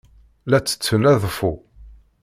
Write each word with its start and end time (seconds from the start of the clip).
La 0.49 0.59
ttetten 0.59 1.03
aḍeffu. 1.11 1.53